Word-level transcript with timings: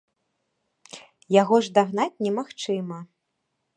Яго 1.41 1.55
ж 1.67 1.73
дагнаць 1.75 2.21
немагчыма. 2.29 2.99